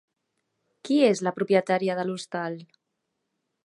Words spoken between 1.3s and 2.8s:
propietària de l'hostal?